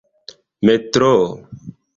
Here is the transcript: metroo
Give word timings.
metroo 0.65 1.15